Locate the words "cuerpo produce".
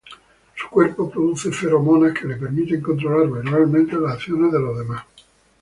0.69-1.51